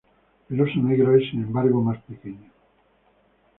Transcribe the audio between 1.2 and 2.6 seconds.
sin embargo más pequeño.